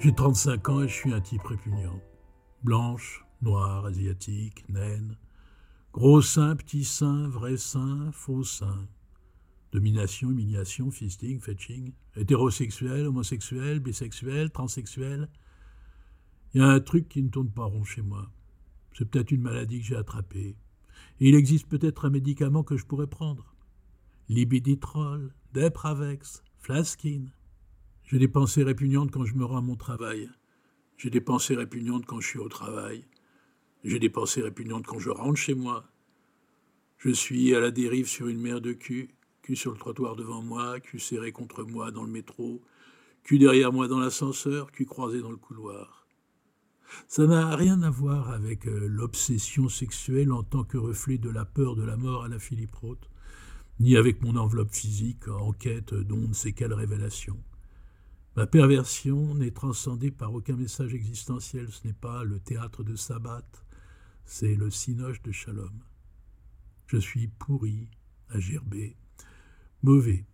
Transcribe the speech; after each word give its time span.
J'ai 0.00 0.14
35 0.14 0.68
ans 0.68 0.82
et 0.82 0.88
je 0.88 0.94
suis 0.94 1.12
un 1.12 1.20
type 1.20 1.42
répugnant. 1.42 2.00
Blanche, 2.62 3.24
noire, 3.42 3.84
asiatique, 3.84 4.64
naine. 4.68 5.16
Gros 5.92 6.22
sein, 6.22 6.54
petit 6.54 6.84
sein, 6.84 7.26
vrai 7.28 7.56
sein, 7.56 8.12
faux 8.12 8.44
sein. 8.44 8.86
Domination, 9.72 10.30
humiliation, 10.30 10.92
fisting, 10.92 11.40
fetching. 11.40 11.92
Hétérosexuel, 12.14 13.08
homosexuel, 13.08 13.80
bisexuel, 13.80 14.50
transsexuel. 14.50 15.28
Il 16.54 16.60
y 16.60 16.64
a 16.64 16.68
un 16.68 16.78
truc 16.78 17.08
qui 17.08 17.20
ne 17.20 17.28
tourne 17.28 17.50
pas 17.50 17.64
rond 17.64 17.82
chez 17.82 18.02
moi. 18.02 18.30
C'est 18.96 19.04
peut-être 19.04 19.32
une 19.32 19.42
maladie 19.42 19.80
que 19.80 19.86
j'ai 19.86 19.96
attrapée. 19.96 20.54
Il 21.18 21.34
existe 21.34 21.68
peut-être 21.68 22.04
un 22.04 22.10
médicament 22.10 22.62
que 22.62 22.76
je 22.76 22.86
pourrais 22.86 23.08
prendre. 23.08 23.52
Libiditrol, 24.28 25.34
Depravex, 25.54 26.44
Flaskin. 26.58 27.24
J'ai 28.10 28.18
des 28.18 28.28
pensées 28.28 28.62
répugnantes 28.62 29.10
quand 29.10 29.26
je 29.26 29.34
me 29.34 29.44
rends 29.44 29.58
à 29.58 29.60
mon 29.60 29.76
travail. 29.76 30.30
J'ai 30.96 31.10
des 31.10 31.20
pensées 31.20 31.54
répugnantes 31.54 32.06
quand 32.06 32.20
je 32.20 32.28
suis 32.28 32.38
au 32.38 32.48
travail. 32.48 33.04
J'ai 33.84 33.98
des 33.98 34.08
pensées 34.08 34.40
répugnantes 34.40 34.86
quand 34.86 34.98
je 34.98 35.10
rentre 35.10 35.36
chez 35.36 35.52
moi. 35.52 35.84
Je 36.96 37.10
suis 37.10 37.54
à 37.54 37.60
la 37.60 37.70
dérive 37.70 38.08
sur 38.08 38.28
une 38.28 38.40
mer 38.40 38.62
de 38.62 38.72
cul, 38.72 39.10
cul 39.42 39.56
sur 39.56 39.72
le 39.72 39.76
trottoir 39.76 40.16
devant 40.16 40.40
moi, 40.40 40.80
cul 40.80 40.98
serré 40.98 41.32
contre 41.32 41.64
moi 41.64 41.90
dans 41.90 42.02
le 42.02 42.10
métro, 42.10 42.62
cul 43.24 43.38
derrière 43.38 43.74
moi 43.74 43.88
dans 43.88 43.98
l'ascenseur, 43.98 44.72
cul 44.72 44.86
croisé 44.86 45.20
dans 45.20 45.30
le 45.30 45.36
couloir. 45.36 46.06
Ça 47.08 47.26
n'a 47.26 47.54
rien 47.56 47.82
à 47.82 47.90
voir 47.90 48.30
avec 48.30 48.66
euh, 48.66 48.88
l'obsession 48.88 49.68
sexuelle 49.68 50.32
en 50.32 50.42
tant 50.42 50.64
que 50.64 50.78
reflet 50.78 51.18
de 51.18 51.28
la 51.28 51.44
peur 51.44 51.76
de 51.76 51.84
la 51.84 51.98
mort 51.98 52.24
à 52.24 52.28
la 52.28 52.38
Philippe 52.38 52.74
Roth, 52.74 53.10
ni 53.80 53.98
avec 53.98 54.22
mon 54.22 54.34
enveloppe 54.36 54.72
physique 54.72 55.28
en 55.28 55.52
quête 55.52 55.92
d'on 55.92 56.26
ne 56.26 56.32
sait 56.32 56.52
quelle 56.52 56.72
révélation. 56.72 57.36
Ma 58.38 58.46
perversion 58.46 59.34
n'est 59.34 59.50
transcendée 59.50 60.12
par 60.12 60.32
aucun 60.32 60.54
message 60.54 60.94
existentiel, 60.94 61.66
ce 61.72 61.84
n'est 61.84 61.92
pas 61.92 62.22
le 62.22 62.38
théâtre 62.38 62.84
de 62.84 62.94
Sabbat, 62.94 63.42
c'est 64.24 64.54
le 64.54 64.70
cinoche 64.70 65.20
de 65.22 65.32
Shalom. 65.32 65.72
Je 66.86 66.98
suis 66.98 67.26
pourri, 67.26 67.88
agerbé, 68.28 68.96
mauvais. 69.82 70.24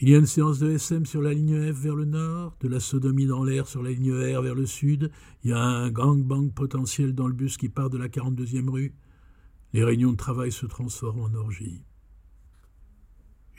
Il 0.00 0.08
y 0.08 0.16
a 0.16 0.18
une 0.18 0.26
séance 0.26 0.58
de 0.58 0.68
SM 0.68 1.06
sur 1.06 1.22
la 1.22 1.32
ligne 1.32 1.72
F 1.72 1.76
vers 1.76 1.94
le 1.94 2.06
nord, 2.06 2.56
de 2.58 2.66
la 2.66 2.80
sodomie 2.80 3.26
dans 3.26 3.44
l'air 3.44 3.68
sur 3.68 3.80
la 3.80 3.90
ligne 3.90 4.10
R 4.10 4.42
vers 4.42 4.56
le 4.56 4.66
sud, 4.66 5.12
il 5.44 5.50
y 5.50 5.52
a 5.52 5.60
un 5.60 5.92
gangbang 5.92 6.50
potentiel 6.50 7.14
dans 7.14 7.28
le 7.28 7.34
bus 7.34 7.56
qui 7.56 7.68
part 7.68 7.88
de 7.88 7.98
la 7.98 8.08
42e 8.08 8.68
rue. 8.68 8.96
Les 9.72 9.84
réunions 9.84 10.10
de 10.10 10.16
travail 10.16 10.50
se 10.50 10.66
transforment 10.66 11.20
en 11.20 11.34
orgie. 11.34 11.84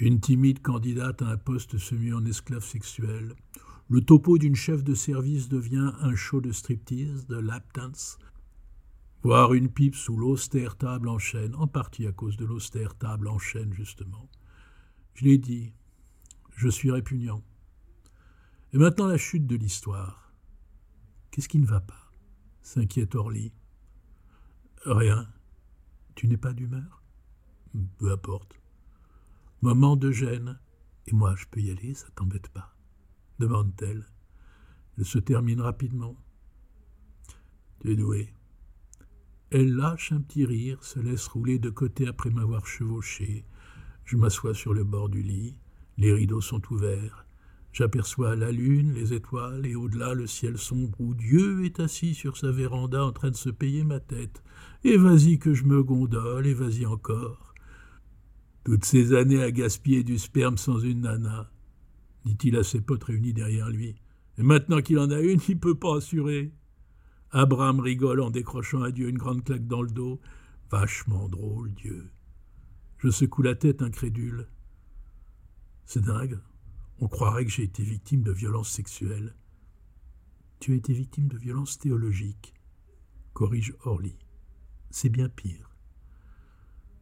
Une 0.00 0.20
timide 0.20 0.62
candidate 0.62 1.22
à 1.22 1.26
un 1.26 1.36
poste 1.36 1.76
se 1.76 2.14
en 2.14 2.24
esclave 2.24 2.64
sexuel. 2.64 3.34
Le 3.88 4.00
topo 4.00 4.38
d'une 4.38 4.54
chef 4.54 4.84
de 4.84 4.94
service 4.94 5.48
devient 5.48 5.92
un 6.00 6.14
show 6.14 6.40
de 6.40 6.52
striptease, 6.52 7.26
de 7.26 7.36
lap 7.36 7.64
dance. 7.74 8.16
Voir 9.24 9.54
une 9.54 9.68
pipe 9.68 9.96
sous 9.96 10.16
l'austère 10.16 10.76
table 10.76 11.08
en 11.08 11.18
chaîne, 11.18 11.56
en 11.56 11.66
partie 11.66 12.06
à 12.06 12.12
cause 12.12 12.36
de 12.36 12.44
l'austère 12.44 12.94
table 12.94 13.26
en 13.26 13.40
chaîne, 13.40 13.72
justement. 13.72 14.30
Je 15.14 15.24
l'ai 15.24 15.38
dit, 15.38 15.72
je 16.54 16.68
suis 16.68 16.92
répugnant. 16.92 17.42
Et 18.72 18.78
maintenant 18.78 19.08
la 19.08 19.18
chute 19.18 19.48
de 19.48 19.56
l'histoire. 19.56 20.32
Qu'est-ce 21.32 21.48
qui 21.48 21.58
ne 21.58 21.66
va 21.66 21.80
pas? 21.80 22.12
s'inquiète 22.62 23.16
Orly. 23.16 23.52
Rien. 24.84 25.26
Tu 26.14 26.28
n'es 26.28 26.36
pas 26.36 26.52
d'humeur? 26.52 27.02
Peu 27.96 28.12
importe. 28.12 28.54
Moment 29.62 29.96
de 29.96 30.10
gêne. 30.10 30.58
Et 31.06 31.12
moi, 31.12 31.34
je 31.36 31.46
peux 31.50 31.60
y 31.60 31.70
aller, 31.70 31.94
ça 31.94 32.08
t'embête 32.14 32.48
pas 32.48 32.74
demande-t-elle. 33.38 34.04
Elle 34.96 35.04
se 35.04 35.18
termine 35.18 35.60
rapidement. 35.60 36.16
Tu 37.80 37.92
es 37.92 37.96
doué. 37.96 38.32
Elle 39.50 39.74
lâche 39.74 40.12
un 40.12 40.20
petit 40.20 40.44
rire, 40.44 40.82
se 40.84 40.98
laisse 40.98 41.26
rouler 41.28 41.58
de 41.58 41.70
côté 41.70 42.06
après 42.06 42.30
m'avoir 42.30 42.66
chevauché. 42.66 43.44
Je 44.04 44.16
m'assois 44.16 44.54
sur 44.54 44.74
le 44.74 44.84
bord 44.84 45.08
du 45.08 45.22
lit. 45.22 45.56
Les 45.96 46.12
rideaux 46.12 46.40
sont 46.40 46.60
ouverts. 46.70 47.26
J'aperçois 47.72 48.34
la 48.34 48.50
lune, 48.50 48.92
les 48.92 49.12
étoiles 49.12 49.66
et 49.66 49.76
au-delà 49.76 50.14
le 50.14 50.26
ciel 50.26 50.58
sombre 50.58 51.00
où 51.00 51.14
Dieu 51.14 51.64
est 51.64 51.80
assis 51.80 52.14
sur 52.14 52.36
sa 52.36 52.50
véranda 52.50 53.04
en 53.04 53.12
train 53.12 53.30
de 53.30 53.36
se 53.36 53.50
payer 53.50 53.84
ma 53.84 54.00
tête. 54.00 54.42
Et 54.84 54.96
vas-y 54.96 55.38
que 55.38 55.54
je 55.54 55.64
me 55.64 55.82
gondole, 55.82 56.46
et 56.46 56.54
vas-y 56.54 56.86
encore. 56.86 57.47
Toutes 58.68 58.84
ces 58.84 59.14
années 59.14 59.42
à 59.42 59.50
gaspiller 59.50 60.04
du 60.04 60.18
sperme 60.18 60.58
sans 60.58 60.78
une 60.78 61.00
nana, 61.00 61.50
dit-il 62.26 62.54
à 62.54 62.62
ses 62.62 62.82
potes 62.82 63.04
réunis 63.04 63.32
derrière 63.32 63.70
lui. 63.70 63.96
Et 64.36 64.42
maintenant 64.42 64.82
qu'il 64.82 64.98
en 64.98 65.10
a 65.10 65.20
une, 65.20 65.40
il 65.48 65.58
peut 65.58 65.78
pas 65.78 65.96
assurer. 65.96 66.52
Abraham 67.30 67.80
rigole 67.80 68.20
en 68.20 68.28
décrochant 68.28 68.82
à 68.82 68.90
Dieu 68.90 69.08
une 69.08 69.16
grande 69.16 69.42
claque 69.42 69.66
dans 69.66 69.80
le 69.80 69.88
dos. 69.88 70.20
Vachement 70.70 71.30
drôle, 71.30 71.72
Dieu. 71.76 72.10
Je 72.98 73.08
secoue 73.08 73.40
la 73.40 73.54
tête 73.54 73.80
incrédule. 73.80 74.46
C'est 75.86 76.04
dingue. 76.04 76.38
On 76.98 77.08
croirait 77.08 77.46
que 77.46 77.50
j'ai 77.50 77.62
été 77.62 77.82
victime 77.82 78.22
de 78.22 78.32
violences 78.32 78.70
sexuelles. 78.70 79.34
Tu 80.60 80.72
as 80.72 80.76
été 80.76 80.92
victime 80.92 81.28
de 81.28 81.38
violences 81.38 81.78
théologiques, 81.78 82.52
corrige 83.32 83.74
Orly. 83.84 84.18
C'est 84.90 85.08
bien 85.08 85.30
pire. 85.30 85.70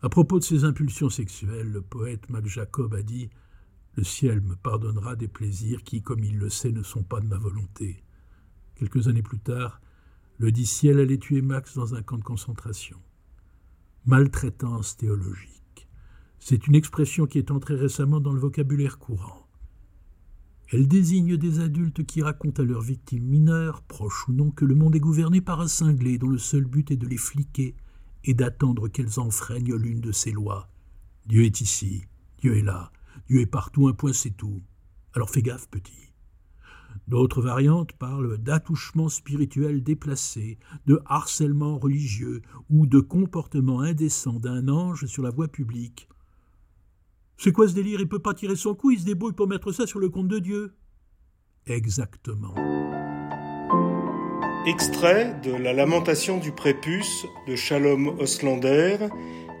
À 0.00 0.08
propos 0.08 0.38
de 0.38 0.44
ses 0.44 0.62
impulsions 0.62 1.10
sexuelles, 1.10 1.72
le 1.72 1.82
poète 1.82 2.30
Mac 2.30 2.46
Jacob 2.46 2.94
a 2.94 3.02
dit 3.02 3.30
Le 3.96 4.04
ciel 4.04 4.40
me 4.40 4.54
pardonnera 4.54 5.16
des 5.16 5.26
plaisirs 5.26 5.82
qui, 5.82 6.02
comme 6.02 6.22
il 6.22 6.38
le 6.38 6.50
sait, 6.50 6.70
ne 6.70 6.84
sont 6.84 7.02
pas 7.02 7.18
de 7.18 7.26
ma 7.26 7.36
volonté. 7.36 8.04
Quelques 8.76 9.08
années 9.08 9.24
plus 9.24 9.40
tard, 9.40 9.80
le 10.36 10.52
dit 10.52 10.66
ciel 10.66 11.00
allait 11.00 11.18
tuer 11.18 11.42
Max 11.42 11.74
dans 11.74 11.96
un 11.96 12.02
camp 12.02 12.16
de 12.16 12.22
concentration. 12.22 12.96
Maltraitance 14.06 14.96
théologique. 14.96 15.88
C'est 16.38 16.68
une 16.68 16.76
expression 16.76 17.26
qui 17.26 17.38
est 17.38 17.50
entrée 17.50 17.74
récemment 17.74 18.20
dans 18.20 18.32
le 18.32 18.38
vocabulaire 18.38 19.00
courant. 19.00 19.48
Elle 20.70 20.86
désigne 20.86 21.36
des 21.36 21.58
adultes 21.58 22.06
qui 22.06 22.22
racontent 22.22 22.62
à 22.62 22.66
leurs 22.66 22.82
victimes 22.82 23.24
mineures, 23.24 23.82
proches 23.82 24.28
ou 24.28 24.32
non, 24.32 24.52
que 24.52 24.64
le 24.64 24.76
monde 24.76 24.94
est 24.94 25.00
gouverné 25.00 25.40
par 25.40 25.60
un 25.60 25.66
cinglé 25.66 26.18
dont 26.18 26.28
le 26.28 26.38
seul 26.38 26.66
but 26.66 26.92
est 26.92 26.96
de 26.96 27.08
les 27.08 27.16
fliquer 27.16 27.74
et 28.24 28.34
d'attendre 28.34 28.88
qu'elles 28.88 29.20
enfreignent 29.20 29.74
l'une 29.74 30.00
de 30.00 30.12
ces 30.12 30.32
lois. 30.32 30.68
Dieu 31.26 31.44
est 31.44 31.60
ici, 31.60 32.04
Dieu 32.38 32.56
est 32.56 32.62
là, 32.62 32.92
Dieu 33.28 33.40
est 33.40 33.46
partout, 33.46 33.88
un 33.88 33.92
point 33.92 34.12
c'est 34.12 34.36
tout. 34.36 34.62
Alors 35.14 35.30
fais 35.30 35.42
gaffe, 35.42 35.68
petit. 35.68 36.12
D'autres 37.06 37.42
variantes 37.42 37.92
parlent 37.92 38.38
d'attouchement 38.38 39.08
spirituel 39.08 39.82
déplacé, 39.82 40.58
de 40.86 41.00
harcèlement 41.06 41.78
religieux 41.78 42.42
ou 42.70 42.86
de 42.86 43.00
comportement 43.00 43.80
indécent 43.80 44.38
d'un 44.38 44.68
ange 44.68 45.06
sur 45.06 45.22
la 45.22 45.30
voie 45.30 45.48
publique. 45.48 46.08
C'est 47.36 47.52
quoi 47.52 47.68
ce 47.68 47.74
délire? 47.74 48.00
Il 48.00 48.08
peut 48.08 48.18
pas 48.18 48.34
tirer 48.34 48.56
son 48.56 48.74
coup, 48.74 48.90
il 48.90 49.00
se 49.00 49.04
débrouille 49.04 49.32
pour 49.32 49.48
mettre 49.48 49.72
ça 49.72 49.86
sur 49.86 50.00
le 50.00 50.08
compte 50.08 50.28
de 50.28 50.38
Dieu. 50.38 50.74
Exactement. 51.66 52.54
Extrait 54.68 55.34
de 55.42 55.56
La 55.56 55.72
Lamentation 55.72 56.36
du 56.36 56.52
Prépuce 56.52 57.24
de 57.46 57.56
Shalom 57.56 58.18
Oslander, 58.20 58.98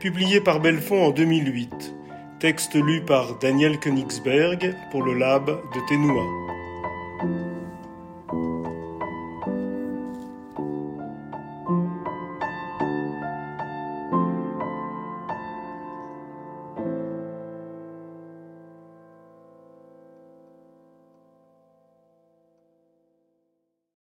publié 0.00 0.38
par 0.42 0.60
Belfond 0.60 1.02
en 1.02 1.10
2008. 1.12 1.94
Texte 2.40 2.74
lu 2.74 3.00
par 3.00 3.38
Daniel 3.38 3.78
Königsberg 3.78 4.76
pour 4.90 5.02
le 5.02 5.14
Lab 5.14 5.46
de 5.46 5.88
Ténoua. 5.88 6.57